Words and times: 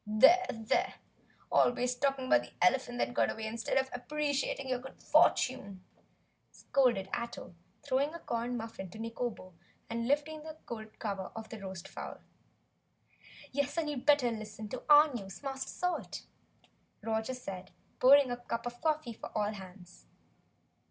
"There! 0.07 0.47
There! 0.49 0.95
Always 1.51 1.93
talking 1.93 2.25
about 2.25 2.41
the 2.41 2.53
elephant 2.59 2.97
that 2.97 3.13
got 3.13 3.29
away 3.29 3.45
instead 3.45 3.77
of 3.77 3.87
appreciating 3.93 4.67
your 4.67 4.79
good 4.79 4.99
fortune!" 4.99 5.83
scolded 6.49 7.07
Ato, 7.13 7.53
throwing 7.83 8.11
a 8.15 8.19
corn 8.19 8.57
muffin 8.57 8.87
down 8.87 8.91
to 8.93 8.97
Nikobo 8.97 9.53
and 9.91 10.07
lifting 10.07 10.41
the 10.41 10.57
gold 10.65 10.97
cover 10.97 11.31
off 11.35 11.49
the 11.49 11.59
roast 11.59 11.87
fowl. 11.87 12.17
"Yes, 13.51 13.77
and 13.77 13.87
you'd 13.91 14.07
better 14.07 14.31
listen 14.31 14.69
to 14.69 14.81
OUR 14.89 15.13
news, 15.13 15.43
Master 15.43 15.69
Salt!" 15.69 16.23
Roger 17.03 17.35
said, 17.35 17.69
pouring 17.99 18.31
a 18.31 18.37
cup 18.37 18.65
of 18.65 18.81
coffee 18.81 19.13
for 19.13 19.29
all 19.37 19.51
hands. 19.53 20.07